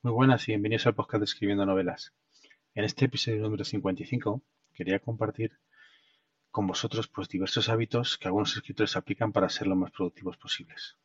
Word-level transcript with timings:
Muy 0.00 0.12
buenas 0.12 0.46
y 0.46 0.52
bienvenidos 0.52 0.86
al 0.86 0.94
podcast 0.94 1.18
de 1.18 1.24
Escribiendo 1.24 1.66
Novelas. 1.66 2.14
En 2.72 2.84
este 2.84 3.06
episodio 3.06 3.40
número 3.42 3.64
55 3.64 4.40
quería 4.72 5.00
compartir 5.00 5.58
con 6.52 6.68
vosotros 6.68 7.08
pues 7.08 7.28
diversos 7.28 7.68
hábitos 7.68 8.16
que 8.16 8.28
algunos 8.28 8.54
escritores 8.54 8.94
aplican 8.94 9.32
para 9.32 9.48
ser 9.48 9.66
lo 9.66 9.74
más 9.74 9.90
productivos 9.90 10.36
posibles. 10.36 10.96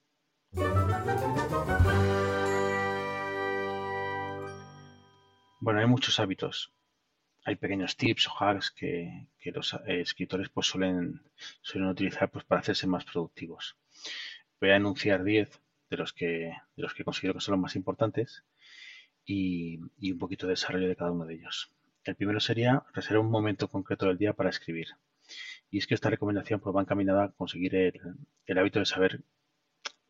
Bueno, 5.60 5.80
hay 5.80 5.88
muchos 5.88 6.20
hábitos. 6.20 6.72
Hay 7.46 7.56
pequeños 7.56 7.98
tips 7.98 8.28
o 8.28 8.32
hacks 8.40 8.70
que, 8.70 9.28
los 9.46 9.74
eh, 9.74 10.02
escritores 10.02 10.50
pues 10.50 10.68
suelen, 10.68 11.20
suelen 11.64 11.90
utilizar 11.90 12.30
pues 12.30 12.46
para 12.46 12.62
hacerse 12.62 12.86
más 12.86 13.06
productivos. 13.06 13.76
Voy 14.62 14.70
a 14.70 14.76
enunciar 14.76 15.24
10 15.24 15.60
de 15.90 15.98
los 15.98 16.14
que, 16.14 16.54
de 16.76 16.84
los 16.84 16.94
que 16.94 17.04
considero 17.04 17.34
que 17.34 17.40
son 17.40 17.54
los 17.54 17.62
más 17.62 17.76
importantes 17.76 18.44
y, 19.26 19.80
un 20.12 20.20
poquito 20.20 20.48
de 20.48 20.54
desarrollo 20.54 20.88
de 20.88 20.96
cada 20.96 21.12
uno 21.12 21.26
de 21.26 21.36
ellos. 21.36 21.72
El 22.04 22.16
primero 22.16 22.40
sería 22.40 22.84
reservar 22.94 23.24
un 23.26 23.32
momento 23.32 23.70
concreto 23.70 24.08
del 24.08 24.18
día 24.18 24.34
para 24.34 24.50
escribir. 24.50 24.88
Y 25.70 25.78
es 25.78 25.88
que 25.88 25.96
esta 25.96 26.10
recomendación 26.10 26.60
pues, 26.60 26.76
va 26.76 26.82
encaminada 26.82 27.26
a 27.26 27.32
conseguir 27.32 27.76
el, 27.76 28.58
hábito 28.58 28.80
de 28.80 28.86
saber 28.86 29.22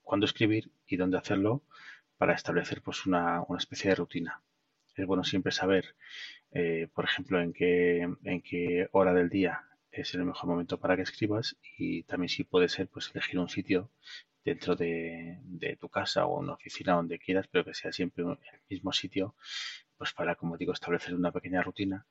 cuándo 0.01 0.25
escribir 0.25 0.71
y 0.87 0.97
dónde 0.97 1.17
hacerlo 1.17 1.63
para 2.17 2.33
establecer 2.33 2.81
pues, 2.81 3.05
una, 3.05 3.43
especie 3.57 3.89
de 3.89 3.95
rutina. 3.95 4.41
Es 4.95 5.05
bueno 5.05 5.23
siempre 5.23 5.51
saber, 5.51 5.95
eh, 6.51 6.87
por 6.93 7.05
ejemplo, 7.05 7.39
en 7.41 7.53
qué, 7.53 8.01
en 8.23 8.41
qué 8.41 8.87
hora 8.91 9.13
del 9.13 9.29
día 9.29 9.63
es 9.91 10.13
el 10.15 10.25
mejor 10.25 10.49
momento 10.49 10.79
para 10.79 10.95
que 10.95 11.03
escribas 11.03 11.55
y 11.77 12.03
también 12.03 12.29
si 12.29 12.43
puede 12.43 12.67
ser 12.67 12.87
pues 12.87 13.11
elegir 13.13 13.39
un 13.39 13.49
sitio 13.49 13.91
dentro 14.43 14.75
de, 14.75 15.39
tu 15.79 15.89
casa 15.89 16.25
o 16.25 16.39
una 16.39 16.53
oficina 16.53 16.93
donde 16.93 17.19
quieras, 17.19 17.47
pero 17.49 17.65
que 17.65 17.73
sea 17.73 17.91
siempre 17.91 18.23
el 18.23 18.37
mismo 18.69 18.91
sitio, 18.91 19.35
pues 19.97 20.13
para, 20.13 20.35
como 20.35 20.57
digo, 20.57 20.73
establecer 20.73 21.15
una 21.15 21.31
pequeña 21.31 21.61
rutina 21.61 22.05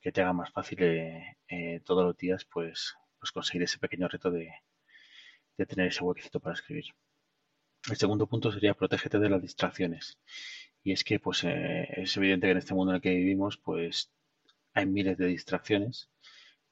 que 0.00 0.12
te 0.12 0.20
haga 0.20 0.32
más 0.32 0.50
fácil 0.52 0.82
eh, 0.82 1.38
eh, 1.48 1.80
todos 1.84 2.04
los 2.04 2.16
días, 2.16 2.44
pues, 2.44 2.94
pues 3.18 3.32
conseguir 3.32 3.62
ese 3.62 3.78
pequeño 3.78 4.08
reto 4.08 4.30
de, 4.30 4.52
tener 5.66 5.88
ese 5.88 6.04
huequecito 6.04 6.40
para 6.40 6.54
escribir. 6.54 6.84
El 7.90 7.96
segundo 7.96 8.26
punto 8.26 8.52
sería 8.52 8.74
protégete 8.74 9.18
de 9.18 9.28
las 9.30 9.42
distracciones. 9.42 10.18
Y 10.84 10.92
es 10.92 11.04
que 11.04 11.18
pues 11.18 11.42
eh, 11.44 11.88
es 11.96 12.16
evidente 12.16 12.46
que 12.46 12.52
en 12.52 12.58
este 12.58 12.74
mundo 12.74 12.92
en 12.92 12.96
el 12.96 13.02
que 13.02 13.10
vivimos 13.10 13.56
pues 13.56 14.10
hay 14.74 14.86
miles 14.86 15.18
de 15.18 15.26
distracciones. 15.26 16.08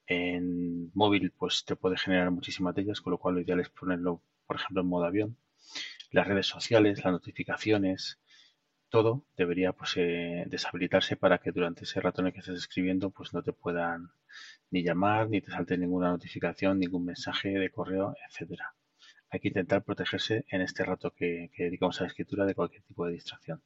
En 0.07 0.91
móvil 0.93 1.31
pues 1.31 1.65
te 1.65 1.75
puede 1.75 1.97
generar 1.97 2.31
muchísimas 2.31 2.73
de 2.75 2.85
con 3.03 3.11
lo 3.11 3.17
cual 3.17 3.35
lo 3.35 3.41
ideal 3.41 3.59
es 3.59 3.69
ponerlo 3.69 4.21
por 4.45 4.55
ejemplo 4.55 4.81
en 4.81 4.87
modo 4.87 5.05
avión, 5.05 5.37
las 6.11 6.27
redes 6.27 6.47
sociales, 6.47 7.03
las 7.03 7.11
notificaciones, 7.11 8.19
todo 8.89 9.25
debería 9.35 9.73
pues, 9.73 9.97
eh, 9.97 10.45
deshabilitarse 10.47 11.17
para 11.17 11.39
que 11.39 11.51
durante 11.51 11.83
ese 11.83 11.99
rato 11.99 12.21
en 12.21 12.27
el 12.27 12.33
que 12.33 12.39
estés 12.39 12.57
escribiendo 12.57 13.09
pues 13.09 13.33
no 13.33 13.43
te 13.43 13.53
puedan 13.53 14.11
ni 14.71 14.83
llamar, 14.83 15.29
ni 15.29 15.41
te 15.41 15.51
salte 15.51 15.77
ninguna 15.77 16.09
notificación, 16.09 16.79
ningún 16.79 17.05
mensaje 17.05 17.49
de 17.49 17.69
correo, 17.69 18.15
etcétera. 18.27 18.73
Hay 19.29 19.39
que 19.41 19.49
intentar 19.49 19.83
protegerse 19.83 20.45
en 20.49 20.61
este 20.61 20.85
rato 20.85 21.11
que, 21.11 21.51
dedicamos 21.57 21.99
a 21.99 22.03
la 22.03 22.07
escritura 22.09 22.45
de 22.45 22.55
cualquier 22.55 22.83
tipo 22.83 23.05
de 23.05 23.13
distracción. 23.13 23.61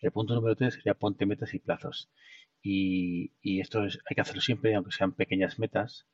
El 0.00 0.12
punto 0.12 0.34
número 0.34 0.56
tres 0.56 0.74
sería 0.74 0.94
ponte 0.94 1.26
metas 1.26 1.54
y 1.54 1.58
plazos. 1.58 2.10
Y, 2.62 3.32
y 3.40 3.60
esto 3.60 3.84
es, 3.84 3.98
hay 4.08 4.14
que 4.14 4.20
hacerlo 4.20 4.40
siempre, 4.42 4.74
aunque 4.74 4.92
sean 4.92 5.12
pequeñas 5.12 5.58
metas, 5.58 6.06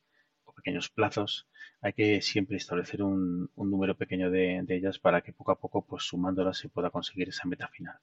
pequeños 0.55 0.89
plazos, 0.89 1.47
hay 1.81 1.93
que 1.93 2.21
siempre 2.21 2.57
establecer 2.57 3.03
un, 3.03 3.51
número 3.55 3.95
pequeño 3.95 4.31
de, 4.31 4.65
ellas 4.69 4.97
para 4.99 5.21
que 5.21 5.33
poco 5.33 5.51
a 5.51 5.59
poco, 5.59 5.85
pues 5.85 6.03
sumándolas, 6.03 6.57
se 6.57 6.69
pueda 6.69 6.89
conseguir 6.89 7.29
esa 7.29 7.47
meta 7.47 7.67
final. 7.67 7.97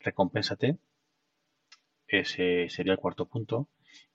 Recompénsate, 0.00 0.78
ese 2.08 2.68
sería 2.68 2.92
el 2.94 2.98
cuarto 2.98 3.26
punto, 3.26 3.68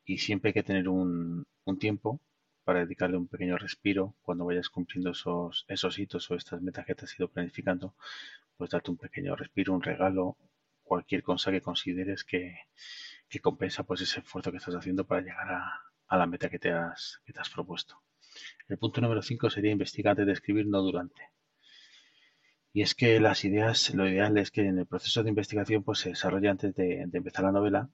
y 0.05 0.17
siempre 0.17 0.49
hay 0.49 0.53
que 0.53 0.63
tener 0.63 0.89
un, 0.89 1.45
tiempo 1.79 2.19
para 2.65 2.81
dedicarle 2.81 3.15
un 3.15 3.29
pequeño 3.29 3.57
respiro 3.57 4.13
cuando 4.21 4.43
vayas 4.43 4.69
cumpliendo 4.69 5.11
esos, 5.11 5.63
esos 5.69 5.97
hitos 5.97 6.29
o 6.29 6.35
estas 6.35 6.61
metas 6.61 6.85
que 6.85 6.95
te 6.95 7.05
has 7.05 7.17
ido 7.17 7.29
planificando, 7.29 7.95
pues 8.57 8.71
darte 8.71 8.91
un 8.91 8.97
pequeño 8.97 9.37
respiro, 9.37 9.73
un 9.73 9.81
regalo, 9.81 10.35
cualquier 10.91 11.23
cosa 11.23 11.53
que 11.53 11.61
consideres 11.61 12.25
que, 12.25 12.53
compensa 13.41 13.83
pues 13.83 14.01
ese 14.01 14.19
esfuerzo 14.19 14.51
que 14.51 14.57
estás 14.57 14.75
haciendo 14.75 15.07
para 15.07 15.21
llegar 15.21 15.49
a, 15.49 15.81
a 16.05 16.17
la 16.17 16.25
meta 16.25 16.49
que 16.49 16.59
te 16.59 16.69
has, 16.73 17.21
que 17.23 17.31
te 17.31 17.39
has 17.39 17.49
propuesto. 17.49 18.01
El 18.67 18.77
punto 18.77 18.99
número 18.99 19.21
5 19.21 19.49
sería 19.49 19.71
investigar 19.71 20.11
antes 20.11 20.25
de 20.25 20.33
escribir, 20.33 20.67
no 20.67 20.81
durante. 20.81 21.21
Y 22.73 22.81
es 22.81 22.93
que 22.93 23.21
las 23.21 23.45
ideas, 23.45 23.93
lo 23.93 24.05
ideal 24.05 24.37
es 24.37 24.51
que 24.51 24.67
en 24.67 24.79
el 24.79 24.85
proceso 24.85 25.23
de 25.23 25.29
investigación 25.29 25.81
pues, 25.81 25.99
se 25.99 26.09
desarrolle 26.09 26.49
antes 26.49 26.75
de, 26.75 27.07
empezar 27.13 27.45
la 27.45 27.53
novela, 27.53 27.89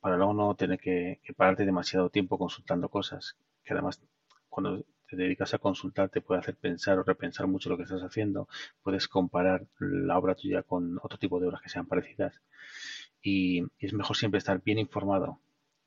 para 0.00 0.16
luego 0.16 0.34
no 0.34 0.56
tener 0.56 0.80
que, 0.80 1.20
pararte 1.36 1.64
demasiado 1.64 2.10
tiempo 2.10 2.36
consultando 2.36 2.88
cosas, 2.88 3.36
que 3.62 3.74
además 3.74 4.02
cuando 4.48 4.84
te 5.10 5.16
dedicas 5.16 5.54
a 5.54 5.58
consultar 5.58 6.08
te 6.08 6.20
puede 6.20 6.40
hacer 6.40 6.56
pensar 6.56 6.98
o 6.98 7.02
repensar 7.02 7.46
mucho 7.46 7.68
lo 7.68 7.76
que 7.76 7.82
estás 7.82 8.02
haciendo, 8.02 8.48
puedes 8.82 9.08
comparar 9.08 9.66
la 9.78 10.16
obra 10.18 10.34
tuya 10.34 10.62
con 10.62 10.98
otro 11.02 11.18
tipo 11.18 11.40
de 11.40 11.48
obras 11.48 11.62
que 11.62 11.68
sean 11.68 11.86
parecidas 11.86 12.40
y 13.22 13.64
es 13.78 13.92
mejor 13.92 14.16
siempre 14.16 14.38
estar 14.38 14.62
bien 14.62 14.78
informado 14.78 15.40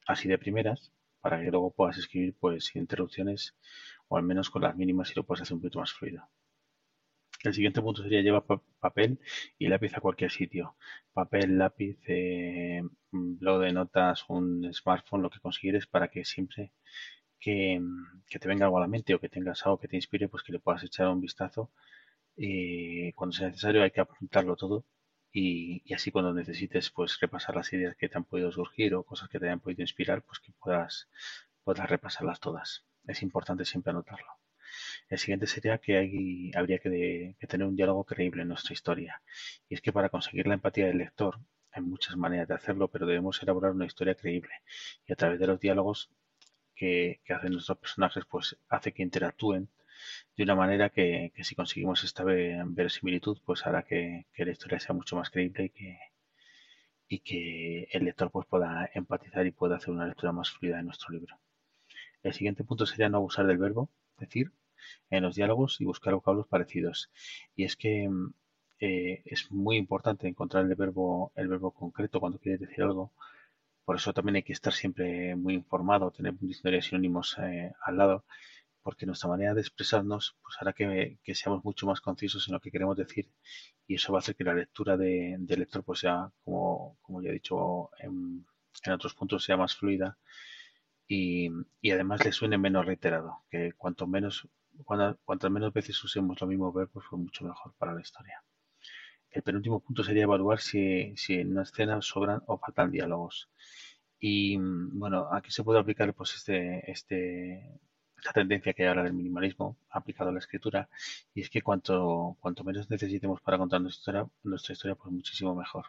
así 0.05 0.27
de 0.27 0.37
primeras 0.37 0.91
para 1.21 1.39
que 1.41 1.51
luego 1.51 1.71
puedas 1.71 1.97
escribir 1.97 2.35
pues 2.39 2.65
sin 2.65 2.81
interrupciones 2.81 3.55
o 4.09 4.17
al 4.17 4.23
menos 4.23 4.49
con 4.49 4.61
las 4.61 4.75
mínimas 4.75 5.11
y 5.11 5.15
lo 5.15 5.23
puedas 5.23 5.43
hacer 5.43 5.55
un 5.55 5.61
poquito 5.61 5.79
más 5.79 5.93
fluido. 5.93 6.27
El 7.43 7.53
siguiente 7.53 7.81
punto 7.81 8.03
sería 8.03 8.21
llevar 8.21 8.45
papel 8.79 9.19
y 9.57 9.67
lápiz 9.67 9.97
a 9.97 9.99
cualquier 9.99 10.31
sitio. 10.31 10.75
Papel, 11.11 11.57
lápiz, 11.57 11.97
eh, 12.07 12.81
blog 13.11 13.61
de 13.61 13.73
notas, 13.73 14.23
un 14.29 14.73
smartphone, 14.73 15.21
lo 15.21 15.29
que 15.29 15.41
consiguieres 15.41 15.85
para 15.85 16.07
que 16.07 16.23
siempre 16.23 16.71
que, 17.43 17.81
te 18.41 18.47
venga 18.47 18.65
algo 18.65 18.77
a 18.77 18.81
la 18.81 18.87
mente 18.87 19.13
o 19.13 19.19
que 19.19 19.29
tengas 19.29 19.65
algo 19.65 19.79
que 19.79 19.87
te 19.87 19.97
inspire, 19.97 20.29
pues 20.29 20.43
que 20.43 20.53
le 20.53 20.59
puedas 20.59 20.83
echar 20.83 21.07
un 21.09 21.21
vistazo. 21.21 21.71
y 22.35 23.13
cuando 23.13 23.33
sea 23.35 23.47
necesario 23.49 23.83
hay 23.83 23.91
que 23.91 24.01
apuntarlo 24.01 24.55
todo 24.55 24.85
y, 25.33 25.93
así 25.93 26.11
cuando 26.11 26.33
necesites 26.33 26.91
pues 26.91 27.19
repasar 27.19 27.55
las 27.55 27.73
ideas 27.73 27.95
que 27.95 28.07
te 28.07 28.17
han 28.17 28.23
podido 28.25 28.51
surgir 28.51 28.93
o 28.95 29.03
cosas 29.03 29.29
que 29.29 29.39
te 29.39 29.45
hayan 29.47 29.59
podido 29.59 29.81
inspirar, 29.81 30.21
pues 30.21 30.39
que 30.39 30.51
puedas, 30.53 31.09
repasarlas 31.65 32.39
todas. 32.39 32.85
Es 33.07 33.23
importante 33.23 33.65
siempre 33.65 33.91
anotarlo. 33.91 34.27
El 35.09 35.17
siguiente 35.19 35.47
sería 35.47 35.77
que 35.79 35.97
hay, 35.97 36.51
habría 36.55 36.79
que, 36.79 37.35
tener 37.49 37.67
un 37.67 37.75
diálogo 37.75 38.03
creíble 38.05 38.43
en 38.43 38.49
nuestra 38.49 38.73
historia. 38.73 39.21
Y 39.69 39.75
es 39.75 39.81
que 39.81 39.91
para 39.93 40.09
conseguir 40.09 40.47
la 40.47 40.55
empatía 40.55 40.87
del 40.87 40.99
lector 40.99 41.39
hay 41.71 41.81
muchas 41.81 42.15
maneras 42.15 42.47
de 42.47 42.53
hacerlo, 42.55 42.89
pero 42.89 43.07
debemos 43.07 43.41
elaborar 43.41 43.71
una 43.71 43.85
historia 43.85 44.15
creíble. 44.15 44.53
Y 45.07 45.13
a 45.13 45.15
través 45.15 45.39
de 45.39 45.47
los 45.47 45.59
diálogos 45.59 46.11
que, 46.75 47.21
que 47.25 47.33
hacen 47.33 47.53
nuestros 47.53 47.77
personajes, 47.77 48.25
pues 48.25 48.57
hace 48.69 48.91
que 48.91 49.03
interactúen 49.03 49.69
de 50.35 50.43
una 50.43 50.55
manera 50.55 50.89
que, 50.89 51.31
si 51.43 51.55
conseguimos 51.55 52.03
esta 52.03 52.23
verosimilitud, 52.23 53.37
pues 53.45 53.65
hará 53.65 53.83
que, 53.83 54.25
la 54.37 54.51
historia 54.51 54.79
sea 54.79 54.95
mucho 54.95 55.15
más 55.15 55.29
creíble 55.29 55.65
y 55.65 55.69
que, 55.69 55.99
y 57.07 57.19
que 57.19 57.87
el 57.91 58.05
lector 58.05 58.31
pues, 58.31 58.47
pueda 58.47 58.89
empatizar 58.93 59.45
y 59.45 59.51
pueda 59.51 59.77
hacer 59.77 59.91
una 59.91 60.07
lectura 60.07 60.31
más 60.31 60.51
fluida 60.51 60.77
de 60.77 60.83
nuestro 60.83 61.13
libro. 61.13 61.37
El 62.23 62.33
siguiente 62.33 62.63
punto 62.63 62.85
sería 62.85 63.09
no 63.09 63.17
abusar 63.17 63.45
del 63.47 63.57
verbo, 63.57 63.89
decir, 64.17 64.51
en 65.09 65.23
los 65.23 65.35
diálogos 65.35 65.79
y 65.81 65.85
buscar 65.85 66.13
vocablos 66.13 66.47
parecidos. 66.47 67.09
Y 67.55 67.65
es 67.65 67.75
que 67.75 68.09
eh, 68.79 69.21
es 69.25 69.51
muy 69.51 69.77
importante 69.77 70.27
encontrar 70.27 70.65
el 70.65 70.75
verbo, 70.75 71.31
el 71.35 71.47
verbo 71.47 71.71
concreto 71.71 72.19
cuando 72.19 72.39
quieres 72.39 72.61
decir 72.61 72.83
algo. 72.83 73.11
Por 73.85 73.97
eso 73.97 74.13
también 74.13 74.37
hay 74.37 74.43
que 74.43 74.53
estar 74.53 74.73
siempre 74.73 75.35
muy 75.35 75.53
informado, 75.55 76.11
tener 76.11 76.33
un 76.33 76.47
diccionario 76.47 76.79
de 76.79 76.83
sinónimos 76.87 77.37
eh, 77.39 77.73
al 77.85 77.97
lado 77.97 78.25
porque 78.83 79.05
nuestra 79.05 79.29
manera 79.29 79.53
de 79.53 79.61
expresarnos 79.61 80.35
pues 80.43 80.57
hará 80.59 80.73
que, 80.73 81.17
seamos 81.33 81.63
mucho 81.63 81.87
más 81.87 82.01
concisos 82.01 82.47
en 82.47 82.53
lo 82.53 82.59
que 82.59 82.69
queremos 82.71 82.97
decir 82.97 83.31
y 83.87 83.95
eso 83.95 84.13
va 84.13 84.19
a 84.19 84.21
hacer 84.21 84.35
que 84.35 84.43
la 84.43 84.53
lectura 84.53 84.97
de, 84.97 85.37
del 85.39 85.59
lector 85.59 85.83
pues 85.83 85.99
sea, 85.99 86.31
como, 86.43 86.97
como 87.01 87.21
ya 87.21 87.29
he 87.29 87.33
dicho 87.33 87.89
en, 87.99 88.45
otros 88.91 89.13
puntos, 89.15 89.43
sea 89.43 89.57
más 89.57 89.75
fluida 89.75 90.17
y, 91.07 91.49
además 91.91 92.25
le 92.25 92.31
suene 92.31 92.57
menos 92.57 92.85
reiterado, 92.85 93.43
que 93.49 93.73
cuanto 93.73 94.07
menos, 94.07 94.47
cuantas 94.83 95.51
menos 95.51 95.71
veces 95.73 96.03
usemos 96.03 96.39
lo 96.41 96.47
mismo 96.47 96.71
verbo, 96.73 96.91
pues 96.93 97.05
mucho 97.11 97.45
mejor 97.45 97.73
para 97.77 97.93
la 97.93 98.01
historia. 98.01 98.43
El 99.33 99.41
penúltimo 99.41 99.79
punto 99.79 100.03
sería 100.03 100.23
evaluar 100.23 100.59
si, 100.59 101.13
en 101.29 101.51
una 101.51 101.63
escena 101.63 102.01
sobran 102.01 102.41
o 102.45 102.57
faltan 102.57 102.91
diálogos. 102.91 103.49
Y 104.19 104.57
bueno, 104.57 105.27
aquí 105.33 105.51
se 105.51 105.63
puede 105.63 105.79
aplicar 105.79 106.13
pues 106.13 106.35
este, 106.35 106.89
este 106.89 107.79
esta 108.17 108.31
tendencia 108.33 108.73
que 108.73 108.83
hay 108.83 108.89
ahora 108.89 109.03
del 109.03 109.13
minimalismo 109.13 109.75
aplicado 109.89 110.29
a 110.29 110.33
la 110.33 110.39
escritura 110.39 110.87
y 111.33 111.41
es 111.41 111.49
que 111.49 111.61
cuanto, 111.61 112.37
cuanto 112.39 112.63
menos 112.63 112.89
necesitemos 112.89 113.41
para 113.41 113.57
contar 113.57 113.81
nuestra 113.81 113.99
historia, 114.01 114.29
nuestra 114.43 114.73
historia, 114.73 114.95
pues 114.95 115.11
muchísimo 115.11 115.55
mejor. 115.55 115.87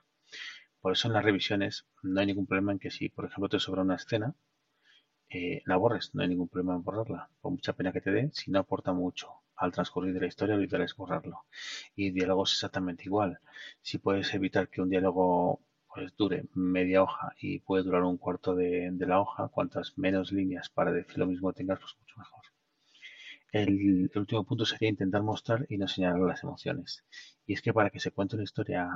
Por 0.81 0.93
eso 0.93 1.09
en 1.09 1.15
las 1.15 1.25
revisiones 1.25 1.87
no 2.03 2.21
hay 2.21 2.27
ningún 2.27 2.47
problema 2.47 2.73
en 2.73 2.79
que 2.79 2.91
si, 2.91 3.09
por 3.11 3.27
ejemplo, 3.27 3.49
te 3.49 3.61
sobra 3.61 3.83
una 3.83 3.97
escena, 3.97 4.35
eh, 5.29 5.63
la 5.67 5.77
borres, 5.77 6.15
no 6.15 6.23
hay 6.23 6.29
ningún 6.29 6.49
problema 6.49 6.75
en 6.75 6.83
borrarla, 6.83 7.29
por 7.41 7.53
mucha 7.53 7.75
pena 7.75 7.93
que 7.93 8.01
te 8.01 8.11
dé, 8.11 8.31
si 8.33 8.51
no 8.51 8.59
aporta 8.61 8.93
mucho 8.93 9.44
al 9.57 9.73
transcurrir 9.73 10.15
de 10.15 10.21
la 10.21 10.27
historia, 10.27 10.57
es 10.57 10.97
borrarlo. 10.97 11.45
Y 11.95 12.11
diálogos 12.11 12.53
exactamente 12.53 13.05
igual. 13.05 13.39
Si 13.83 13.99
puedes 13.99 14.33
evitar 14.35 14.69
que 14.69 14.81
un 14.81 14.91
diálogo 14.91 15.61
pues 15.95 16.17
dure 16.17 16.45
media 16.55 17.03
hoja 17.05 17.35
y 17.39 17.61
puede 17.61 17.85
durar 17.85 18.03
un 18.03 18.19
cuarto 18.19 18.55
de, 18.57 18.93
la 18.99 19.21
hoja, 19.21 19.49
cuantas 19.49 19.97
menos 19.97 20.33
líneas 20.33 20.69
para 20.69 20.91
decir 20.91 21.19
lo 21.19 21.27
mismo 21.27 21.53
tengas, 21.53 21.79
pues 21.79 21.95
mucho 22.01 22.19
mejor. 22.19 22.43
El, 23.53 24.11
último 24.17 24.45
punto 24.45 24.67
sería 24.67 24.89
intentar 24.89 25.23
mostrar 25.23 25.67
y 25.69 25.79
no 25.79 25.87
señalar 25.87 26.19
las 26.21 26.43
emociones. 26.43 27.05
Y 27.47 27.55
es 27.55 27.63
que 27.63 27.73
para 27.73 27.91
que 27.91 28.01
se 28.01 28.11
cuente 28.11 28.35
una 28.35 28.43
historia 28.43 28.89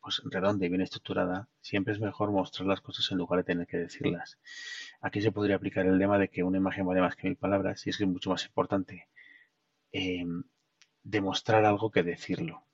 pues 0.00 0.22
redonda 0.24 0.66
y 0.66 0.68
bien 0.68 0.82
estructurada, 0.82 1.48
siempre 1.62 1.94
es 1.94 2.00
mejor 2.00 2.30
mostrar 2.30 2.68
las 2.68 2.82
cosas 2.82 3.10
en 3.10 3.18
lugar 3.18 3.38
de 3.38 3.44
tener 3.44 3.66
que 3.66 3.78
decirlas. 3.78 4.38
Aquí 5.00 5.20
se 5.22 5.32
podría 5.32 5.56
aplicar 5.56 5.86
el 5.86 5.98
lema 5.98 6.18
de 6.18 6.28
que 6.28 6.42
una 6.44 6.58
imagen 6.58 6.86
vale 6.86 7.00
más 7.00 7.16
que 7.16 7.26
mil 7.26 7.36
palabras 7.36 7.86
y 7.86 7.90
es 7.90 7.96
que 7.96 8.04
es 8.04 8.10
mucho 8.10 8.30
más 8.30 8.44
importante 8.44 9.08
em, 9.94 10.44
demostrar 11.02 11.64
algo 11.64 11.90
que 11.90 12.02
decirlo. 12.02 12.64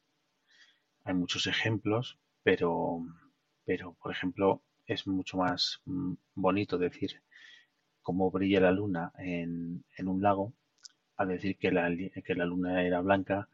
Hay 1.05 1.15
muchos 1.15 1.47
ejemplos, 1.47 2.19
pero 2.43 3.05
pero 3.71 3.95
por 4.03 4.11
ejemplo 4.11 4.63
es 4.87 5.07
mucho 5.07 5.37
más 5.37 5.81
mm, 5.85 6.15
bonito 6.35 6.77
decir 6.79 7.23
cómo 8.03 8.31
brilla 8.33 8.61
la 8.61 8.73
luna 8.73 9.13
en, 9.19 9.85
un 9.99 10.23
lago 10.23 10.53
a 11.17 11.25
decir 11.27 11.57
que 11.57 11.71
la, 11.71 11.89
que 12.25 12.35
la 12.35 12.47
luna 12.47 12.83
era 12.83 13.01
blanca 13.01 13.49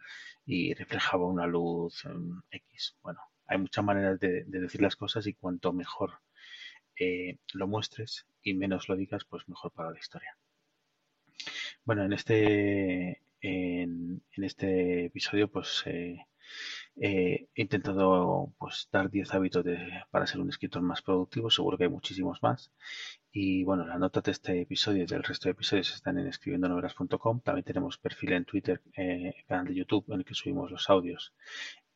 y 0.46 0.72
reflejaba 0.72 1.26
una 1.26 1.46
luz 1.46 2.04
mm, 2.06 2.38
X. 2.50 2.96
Bueno, 3.02 3.20
hay 3.46 3.58
muchas 3.58 3.84
maneras 3.84 4.18
de, 4.20 4.44
decir 4.44 4.80
las 4.80 4.96
cosas 4.96 5.26
y 5.26 5.34
cuanto 5.34 5.74
mejor 5.74 6.20
eh, 6.98 7.36
lo 7.52 7.66
muestres 7.66 8.26
y 8.42 8.54
menos 8.54 8.88
lo 8.88 8.96
digas, 8.96 9.26
pues 9.26 9.46
mejor 9.48 9.72
para 9.72 9.90
la 9.90 9.98
historia. 9.98 10.38
Bueno, 11.84 12.04
en 12.04 12.14
este, 12.14 13.20
este 14.46 15.06
episodio 15.06 15.48
pues 15.48 15.84
eh, 15.86 16.26
he 16.96 17.48
intentado 17.54 18.52
pues, 18.58 18.88
dar 18.90 19.10
10 19.10 19.34
hábitos 19.34 19.64
para 20.10 20.26
ser 20.26 20.40
un 20.40 20.48
escritor 20.48 20.82
más 20.82 21.02
productivo, 21.02 21.50
seguro 21.50 21.76
que 21.76 21.84
hay 21.84 21.90
muchísimos 21.90 22.42
más. 22.42 22.72
Y 23.32 23.64
bueno, 23.64 23.86
las 23.86 23.98
notas 23.98 24.24
de 24.24 24.32
este 24.32 24.60
episodio 24.62 25.04
y 25.04 25.06
del 25.06 25.22
resto 25.22 25.48
de 25.48 25.52
episodios 25.52 25.94
están 25.94 26.18
en 26.18 26.26
escribiendonovelas.com. 26.28 27.40
También 27.40 27.64
tenemos 27.64 27.98
perfil 27.98 28.32
en 28.32 28.44
Twitter, 28.44 28.80
eh, 28.96 29.34
canal 29.46 29.66
de 29.66 29.74
YouTube 29.74 30.06
en 30.08 30.20
el 30.20 30.24
que 30.24 30.34
subimos 30.34 30.70
los 30.70 30.88
audios 30.90 31.34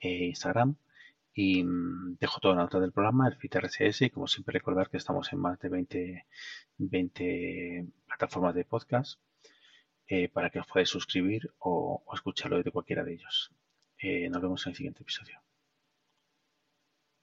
e 0.00 0.26
Instagram. 0.26 0.76
Y 1.32 1.64
mm, 1.64 2.18
dejo 2.20 2.40
toda 2.40 2.56
la 2.56 2.62
nota 2.62 2.80
del 2.80 2.92
programa, 2.92 3.28
el 3.28 3.36
feed 3.36 3.56
RSS, 3.56 4.02
y 4.02 4.10
como 4.10 4.26
siempre 4.26 4.52
recordar 4.54 4.90
que 4.90 4.98
estamos 4.98 5.32
en 5.32 5.38
más 5.40 5.58
de 5.60 5.68
20, 5.68 6.26
20 6.78 7.86
plataformas 8.06 8.54
de 8.54 8.64
podcast 8.64 9.20
eh, 10.12 10.28
para 10.34 10.50
que 10.50 10.58
os 10.60 10.66
podáis 10.66 10.90
suscribir 10.96 11.42
o, 11.70 12.02
o 12.08 12.14
escucharlo 12.18 12.56
desde 12.56 12.74
cualquiera 12.76 13.04
de 13.04 13.12
ellos. 13.14 13.36
Eh, 13.98 14.28
nos 14.28 14.42
vemos 14.42 14.66
en 14.66 14.70
el 14.70 14.76
siguiente 14.76 15.02
episodio. 15.02 15.38